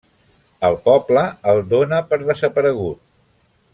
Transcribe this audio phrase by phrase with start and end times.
[0.69, 3.05] El poble el dóna per desaparegut.